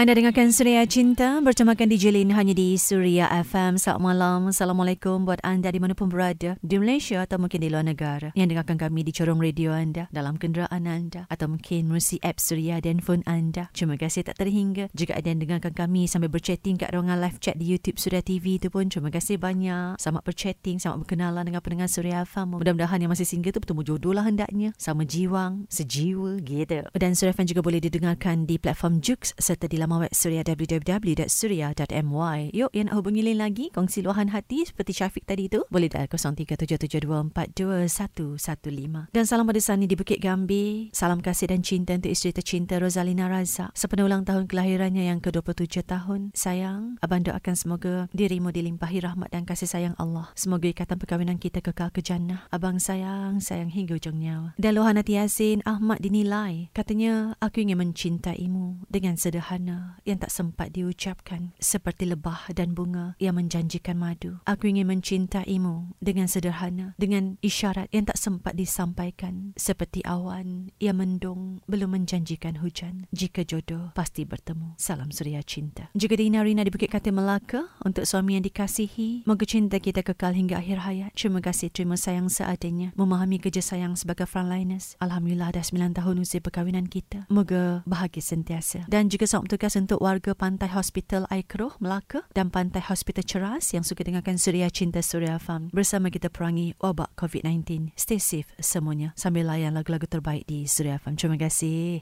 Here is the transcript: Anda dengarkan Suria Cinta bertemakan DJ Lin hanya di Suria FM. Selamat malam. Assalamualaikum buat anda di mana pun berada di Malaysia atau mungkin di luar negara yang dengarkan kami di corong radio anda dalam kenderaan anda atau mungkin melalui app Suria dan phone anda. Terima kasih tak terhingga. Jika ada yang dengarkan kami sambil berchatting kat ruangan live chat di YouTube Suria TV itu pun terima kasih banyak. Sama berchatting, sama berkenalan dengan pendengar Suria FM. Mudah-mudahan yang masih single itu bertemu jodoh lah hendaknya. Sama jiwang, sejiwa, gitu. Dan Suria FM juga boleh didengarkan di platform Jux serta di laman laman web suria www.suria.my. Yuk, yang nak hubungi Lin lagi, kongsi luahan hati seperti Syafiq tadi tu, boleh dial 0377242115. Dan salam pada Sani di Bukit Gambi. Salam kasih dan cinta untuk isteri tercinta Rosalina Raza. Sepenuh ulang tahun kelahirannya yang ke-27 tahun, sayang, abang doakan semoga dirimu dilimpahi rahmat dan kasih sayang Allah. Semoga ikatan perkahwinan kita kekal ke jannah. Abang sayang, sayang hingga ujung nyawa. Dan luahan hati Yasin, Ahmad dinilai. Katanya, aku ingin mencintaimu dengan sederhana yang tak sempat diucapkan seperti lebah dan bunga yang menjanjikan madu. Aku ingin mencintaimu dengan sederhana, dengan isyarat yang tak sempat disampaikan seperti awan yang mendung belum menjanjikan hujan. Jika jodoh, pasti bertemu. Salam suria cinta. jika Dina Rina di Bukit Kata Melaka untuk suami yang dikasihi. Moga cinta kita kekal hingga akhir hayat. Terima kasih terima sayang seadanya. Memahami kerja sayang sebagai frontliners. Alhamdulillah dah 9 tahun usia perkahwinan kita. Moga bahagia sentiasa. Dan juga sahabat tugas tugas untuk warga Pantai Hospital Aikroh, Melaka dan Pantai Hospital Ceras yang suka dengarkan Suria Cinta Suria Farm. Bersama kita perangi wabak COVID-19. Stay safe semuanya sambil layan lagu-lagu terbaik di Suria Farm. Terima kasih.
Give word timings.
Anda 0.00 0.16
dengarkan 0.16 0.48
Suria 0.48 0.80
Cinta 0.88 1.44
bertemakan 1.44 1.84
DJ 1.92 2.08
Lin 2.16 2.32
hanya 2.32 2.56
di 2.56 2.72
Suria 2.80 3.28
FM. 3.44 3.76
Selamat 3.76 4.00
malam. 4.00 4.38
Assalamualaikum 4.48 5.28
buat 5.28 5.44
anda 5.44 5.68
di 5.68 5.76
mana 5.76 5.92
pun 5.92 6.08
berada 6.08 6.56
di 6.64 6.80
Malaysia 6.80 7.20
atau 7.28 7.36
mungkin 7.36 7.60
di 7.60 7.68
luar 7.68 7.84
negara 7.84 8.32
yang 8.32 8.48
dengarkan 8.48 8.80
kami 8.80 9.04
di 9.04 9.12
corong 9.12 9.36
radio 9.36 9.76
anda 9.76 10.08
dalam 10.08 10.40
kenderaan 10.40 10.88
anda 10.88 11.28
atau 11.28 11.52
mungkin 11.52 11.92
melalui 11.92 12.16
app 12.24 12.40
Suria 12.40 12.80
dan 12.80 13.04
phone 13.04 13.20
anda. 13.28 13.68
Terima 13.76 14.00
kasih 14.00 14.24
tak 14.24 14.40
terhingga. 14.40 14.88
Jika 14.96 15.20
ada 15.20 15.28
yang 15.36 15.44
dengarkan 15.44 15.76
kami 15.76 16.08
sambil 16.08 16.32
berchatting 16.32 16.80
kat 16.80 16.96
ruangan 16.96 17.20
live 17.20 17.36
chat 17.36 17.60
di 17.60 17.68
YouTube 17.68 18.00
Suria 18.00 18.24
TV 18.24 18.56
itu 18.56 18.72
pun 18.72 18.88
terima 18.88 19.12
kasih 19.12 19.36
banyak. 19.36 20.00
Sama 20.00 20.24
berchatting, 20.24 20.80
sama 20.80 21.04
berkenalan 21.04 21.44
dengan 21.44 21.60
pendengar 21.60 21.92
Suria 21.92 22.24
FM. 22.24 22.56
Mudah-mudahan 22.56 23.04
yang 23.04 23.12
masih 23.12 23.28
single 23.28 23.52
itu 23.52 23.60
bertemu 23.60 23.84
jodoh 23.84 24.16
lah 24.16 24.24
hendaknya. 24.24 24.72
Sama 24.80 25.04
jiwang, 25.04 25.68
sejiwa, 25.68 26.40
gitu. 26.40 26.88
Dan 26.96 27.12
Suria 27.12 27.36
FM 27.36 27.52
juga 27.52 27.60
boleh 27.60 27.84
didengarkan 27.84 28.48
di 28.48 28.56
platform 28.56 29.04
Jux 29.04 29.36
serta 29.36 29.68
di 29.68 29.76
laman 29.76 29.88
laman 29.90 30.06
web 30.06 30.14
suria 30.14 30.46
www.suria.my. 30.46 32.54
Yuk, 32.54 32.70
yang 32.70 32.86
nak 32.86 32.94
hubungi 32.94 33.26
Lin 33.26 33.42
lagi, 33.42 33.74
kongsi 33.74 34.06
luahan 34.06 34.30
hati 34.30 34.62
seperti 34.70 34.94
Syafiq 35.02 35.26
tadi 35.26 35.50
tu, 35.50 35.66
boleh 35.66 35.90
dial 35.90 36.06
0377242115. 37.34 39.10
Dan 39.10 39.24
salam 39.26 39.44
pada 39.50 39.58
Sani 39.58 39.90
di 39.90 39.98
Bukit 39.98 40.22
Gambi. 40.22 40.94
Salam 40.94 41.18
kasih 41.18 41.50
dan 41.50 41.66
cinta 41.66 41.98
untuk 41.98 42.14
isteri 42.14 42.30
tercinta 42.38 42.78
Rosalina 42.78 43.26
Raza. 43.26 43.74
Sepenuh 43.74 44.06
ulang 44.06 44.22
tahun 44.22 44.46
kelahirannya 44.46 45.10
yang 45.10 45.18
ke-27 45.18 45.82
tahun, 45.82 46.30
sayang, 46.38 47.02
abang 47.02 47.26
doakan 47.26 47.58
semoga 47.58 48.06
dirimu 48.14 48.54
dilimpahi 48.54 49.02
rahmat 49.02 49.34
dan 49.34 49.42
kasih 49.42 49.66
sayang 49.66 49.98
Allah. 49.98 50.30
Semoga 50.38 50.70
ikatan 50.70 51.02
perkahwinan 51.02 51.42
kita 51.42 51.58
kekal 51.58 51.90
ke 51.90 51.98
jannah. 51.98 52.46
Abang 52.54 52.78
sayang, 52.78 53.42
sayang 53.42 53.74
hingga 53.74 53.98
ujung 53.98 54.22
nyawa. 54.22 54.54
Dan 54.54 54.78
luahan 54.78 55.02
hati 55.02 55.18
Yasin, 55.18 55.66
Ahmad 55.66 55.98
dinilai. 55.98 56.70
Katanya, 56.78 57.34
aku 57.42 57.66
ingin 57.66 57.74
mencintaimu 57.80 58.86
dengan 58.86 59.18
sederhana 59.18 59.79
yang 60.08 60.18
tak 60.20 60.32
sempat 60.32 60.72
diucapkan 60.74 61.52
seperti 61.60 62.08
lebah 62.08 62.48
dan 62.52 62.72
bunga 62.72 63.16
yang 63.20 63.36
menjanjikan 63.36 63.98
madu. 64.00 64.40
Aku 64.48 64.68
ingin 64.68 64.88
mencintaimu 64.88 65.96
dengan 66.00 66.26
sederhana, 66.26 66.96
dengan 66.96 67.36
isyarat 67.44 67.92
yang 67.92 68.08
tak 68.08 68.18
sempat 68.18 68.56
disampaikan 68.56 69.52
seperti 69.56 70.00
awan 70.08 70.72
yang 70.80 70.98
mendung 71.00 71.60
belum 71.68 71.96
menjanjikan 72.00 72.58
hujan. 72.64 73.06
Jika 73.12 73.44
jodoh, 73.44 73.92
pasti 73.92 74.24
bertemu. 74.24 74.76
Salam 74.80 75.12
suria 75.12 75.44
cinta. 75.44 75.92
jika 75.92 76.16
Dina 76.16 76.40
Rina 76.44 76.64
di 76.64 76.72
Bukit 76.72 76.92
Kata 76.92 77.12
Melaka 77.12 77.68
untuk 77.84 78.04
suami 78.08 78.36
yang 78.40 78.44
dikasihi. 78.44 79.24
Moga 79.28 79.44
cinta 79.44 79.76
kita 79.78 80.00
kekal 80.04 80.32
hingga 80.36 80.58
akhir 80.60 80.82
hayat. 80.84 81.10
Terima 81.16 81.40
kasih 81.44 81.68
terima 81.72 81.94
sayang 82.00 82.32
seadanya. 82.32 82.90
Memahami 82.98 83.38
kerja 83.40 83.62
sayang 83.62 83.94
sebagai 83.96 84.26
frontliners. 84.28 84.96
Alhamdulillah 85.04 85.52
dah 85.54 85.60
9 85.64 85.92
tahun 85.96 86.14
usia 86.24 86.40
perkahwinan 86.44 86.88
kita. 86.88 87.28
Moga 87.32 87.84
bahagia 87.88 88.24
sentiasa. 88.24 88.88
Dan 88.88 89.08
juga 89.12 89.24
sahabat 89.28 89.48
tugas 89.52 89.69
tugas 89.70 89.82
untuk 89.86 90.02
warga 90.02 90.32
Pantai 90.34 90.66
Hospital 90.74 91.26
Aikroh, 91.30 91.78
Melaka 91.80 92.26
dan 92.34 92.50
Pantai 92.50 92.82
Hospital 92.82 93.22
Ceras 93.22 93.70
yang 93.72 93.86
suka 93.86 94.02
dengarkan 94.02 94.34
Suria 94.36 94.66
Cinta 94.70 94.98
Suria 95.02 95.38
Farm. 95.38 95.70
Bersama 95.70 96.10
kita 96.10 96.26
perangi 96.30 96.74
wabak 96.82 97.14
COVID-19. 97.14 97.94
Stay 97.94 98.18
safe 98.18 98.50
semuanya 98.58 99.14
sambil 99.14 99.46
layan 99.46 99.70
lagu-lagu 99.70 100.10
terbaik 100.10 100.42
di 100.50 100.66
Suria 100.66 100.98
Farm. 100.98 101.14
Terima 101.14 101.38
kasih. 101.38 101.98